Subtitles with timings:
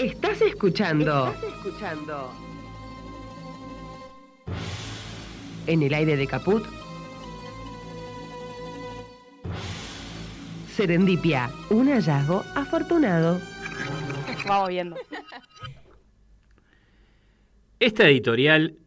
[0.00, 1.30] Estás escuchando.
[1.30, 2.32] Estás escuchando.
[5.66, 6.64] En el aire de Caput.
[10.68, 13.42] Serendipia, un hallazgo afortunado.
[14.48, 14.96] Vamos viendo.
[17.78, 18.78] Esta editorial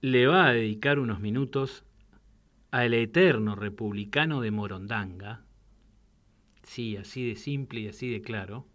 [0.00, 1.84] le va a dedicar unos minutos
[2.70, 5.44] al eterno republicano de Morondanga,
[6.62, 8.66] sí, así de simple y así de claro,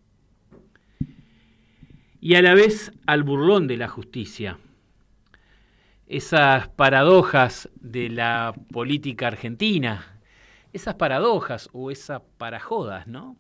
[2.22, 4.60] y a la vez al burlón de la justicia.
[6.06, 10.20] Esas paradojas de la política argentina,
[10.72, 13.38] esas paradojas o esas parajodas, ¿no?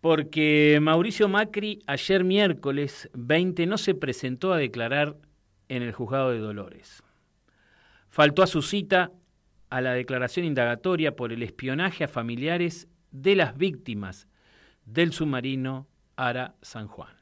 [0.00, 5.16] Porque Mauricio Macri ayer miércoles 20 no se presentó a declarar
[5.68, 7.02] en el juzgado de Dolores.
[8.08, 9.10] Faltó a su cita
[9.68, 14.28] a la declaración indagatoria por el espionaje a familiares de las víctimas
[14.86, 17.14] del submarino Ara San Juan.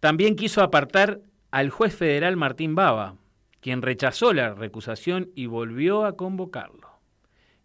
[0.00, 3.16] También quiso apartar al juez federal Martín Baba,
[3.60, 6.90] quien rechazó la recusación y volvió a convocarlo.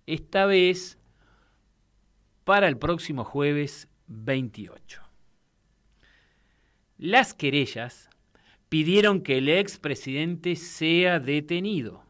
[0.07, 0.97] Esta vez
[2.43, 5.01] para el próximo jueves 28.
[6.97, 8.09] Las querellas
[8.69, 12.03] pidieron que el expresidente sea detenido.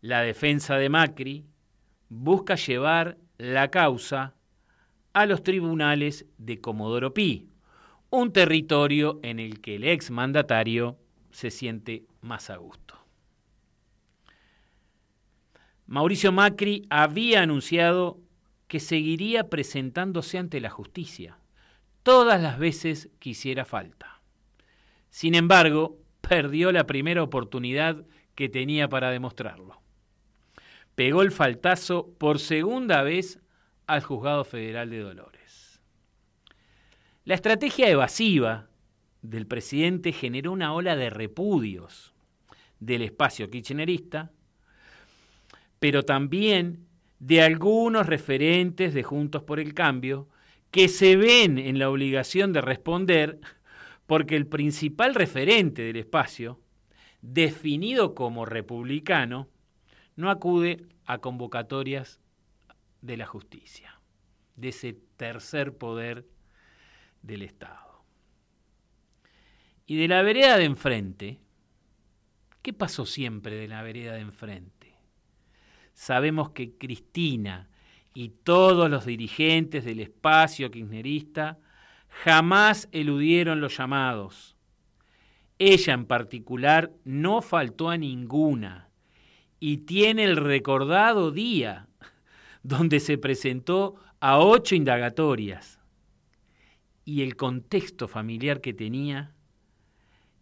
[0.00, 1.46] La defensa de Macri
[2.08, 4.34] busca llevar la causa
[5.12, 7.48] a los tribunales de Comodoro Pi,
[8.10, 10.98] un territorio en el que el exmandatario
[11.30, 12.94] se siente más a gusto.
[15.86, 18.20] Mauricio Macri había anunciado
[18.68, 21.38] que seguiría presentándose ante la justicia
[22.04, 24.20] todas las veces que hiciera falta.
[25.08, 28.04] Sin embargo, perdió la primera oportunidad
[28.36, 29.80] que tenía para demostrarlo.
[30.94, 33.40] Pegó el faltazo por segunda vez
[33.90, 35.80] al Juzgado Federal de Dolores.
[37.24, 38.68] La estrategia evasiva
[39.20, 42.14] del presidente generó una ola de repudios
[42.78, 44.30] del espacio kirchnerista,
[45.80, 46.86] pero también
[47.18, 50.28] de algunos referentes de Juntos por el Cambio
[50.70, 53.40] que se ven en la obligación de responder
[54.06, 56.60] porque el principal referente del espacio,
[57.22, 59.48] definido como republicano,
[60.14, 62.20] no acude a convocatorias
[63.02, 64.00] de la justicia,
[64.56, 66.26] de ese tercer poder
[67.22, 68.04] del Estado.
[69.86, 71.40] Y de la vereda de enfrente,
[72.62, 74.94] ¿qué pasó siempre de la vereda de enfrente?
[75.94, 77.68] Sabemos que Cristina
[78.14, 81.58] y todos los dirigentes del espacio kirchnerista
[82.08, 84.56] jamás eludieron los llamados.
[85.58, 88.88] Ella en particular no faltó a ninguna
[89.58, 91.89] y tiene el recordado día
[92.62, 95.78] donde se presentó a ocho indagatorias.
[97.04, 99.34] Y el contexto familiar que tenía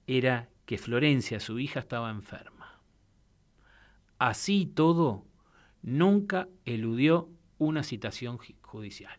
[0.07, 2.81] era que Florencia, su hija, estaba enferma.
[4.19, 5.25] Así todo,
[5.83, 9.19] nunca eludió una citación judicial.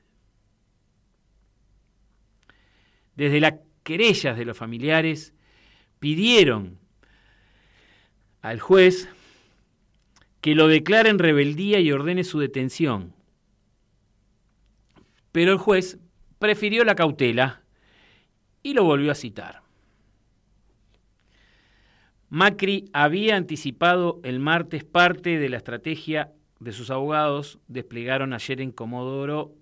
[3.19, 5.33] desde las querellas de los familiares,
[5.99, 6.79] pidieron
[8.41, 9.09] al juez
[10.41, 13.13] que lo declare en rebeldía y ordene su detención.
[15.31, 15.99] Pero el juez
[16.39, 17.63] prefirió la cautela
[18.63, 19.61] y lo volvió a citar.
[22.29, 28.71] Macri había anticipado el martes parte de la estrategia de sus abogados desplegaron ayer en
[28.71, 29.55] Comodoro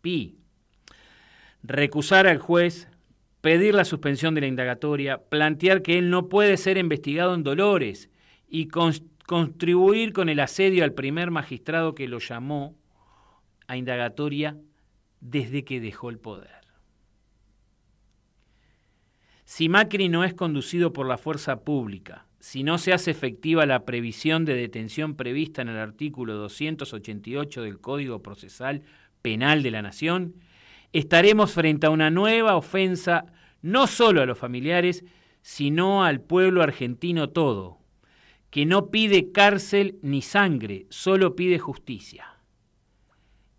[0.00, 0.38] Pi,
[1.62, 2.88] recusar al juez,
[3.40, 8.10] pedir la suspensión de la indagatoria, plantear que él no puede ser investigado en Dolores
[8.48, 8.68] y
[9.26, 12.76] contribuir con el asedio al primer magistrado que lo llamó
[13.66, 14.56] a indagatoria
[15.20, 16.50] desde que dejó el poder.
[19.44, 23.84] Si Macri no es conducido por la fuerza pública, si no se hace efectiva la
[23.84, 28.82] previsión de detención prevista en el artículo 288 del Código Procesal
[29.22, 30.34] Penal de la Nación,
[30.92, 33.26] estaremos frente a una nueva ofensa
[33.62, 35.04] no solo a los familiares,
[35.42, 37.78] sino al pueblo argentino todo,
[38.56, 42.38] que no pide cárcel ni sangre, solo pide justicia.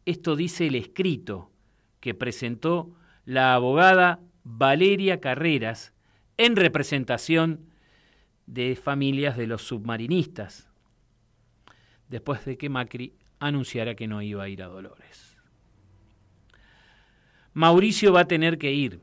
[0.07, 1.51] Esto dice el escrito
[1.99, 5.93] que presentó la abogada Valeria Carreras
[6.37, 7.69] en representación
[8.47, 10.67] de familias de los submarinistas,
[12.09, 15.37] después de que Macri anunciara que no iba a ir a Dolores.
[17.53, 18.99] Mauricio va a tener que ir.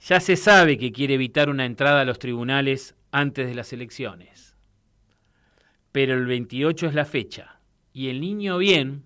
[0.00, 4.56] Ya se sabe que quiere evitar una entrada a los tribunales antes de las elecciones.
[5.92, 7.60] Pero el 28 es la fecha
[7.92, 9.04] y el niño bien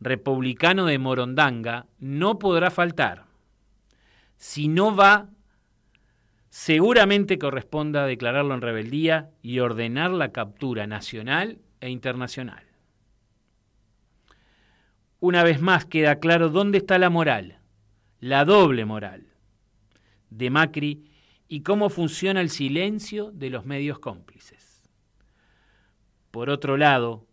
[0.00, 3.24] republicano de Morondanga, no podrá faltar.
[4.36, 5.28] Si no va,
[6.48, 12.64] seguramente corresponda declararlo en rebeldía y ordenar la captura nacional e internacional.
[15.18, 17.58] Una vez más queda claro dónde está la moral,
[18.20, 19.26] la doble moral
[20.30, 21.04] de Macri
[21.48, 24.82] y cómo funciona el silencio de los medios cómplices.
[26.30, 27.26] Por otro lado,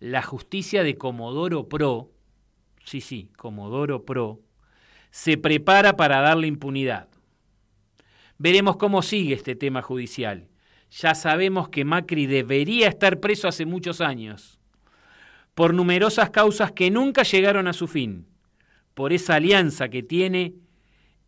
[0.00, 2.10] la justicia de Comodoro Pro,
[2.84, 4.40] sí, sí, Comodoro Pro,
[5.10, 7.08] se prepara para darle impunidad.
[8.38, 10.48] Veremos cómo sigue este tema judicial.
[10.90, 14.58] Ya sabemos que Macri debería estar preso hace muchos años,
[15.54, 18.26] por numerosas causas que nunca llegaron a su fin,
[18.94, 20.54] por esa alianza que tiene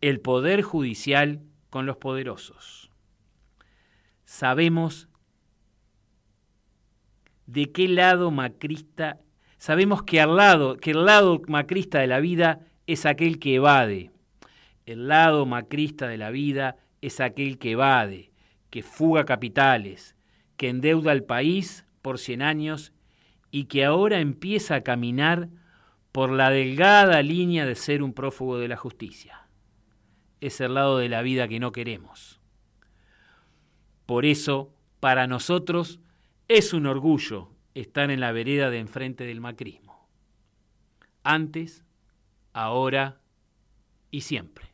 [0.01, 1.41] el Poder Judicial
[1.73, 2.91] con los poderosos.
[4.25, 5.09] Sabemos
[7.47, 9.17] de qué lado macrista,
[9.57, 14.11] sabemos que, al lado, que el lado macrista de la vida es aquel que evade.
[14.85, 18.29] El lado macrista de la vida es aquel que evade,
[18.69, 20.15] que fuga capitales,
[20.57, 22.93] que endeuda al país por 100 años
[23.49, 25.49] y que ahora empieza a caminar
[26.11, 29.42] por la delgada línea de ser un prófugo de la justicia
[30.43, 32.41] es el lado de la vida que no queremos.
[34.05, 36.01] Por eso, para nosotros,
[36.49, 40.05] es un orgullo estar en la vereda de enfrente del macrismo.
[41.23, 41.85] Antes,
[42.51, 43.21] ahora
[44.11, 44.72] y siempre.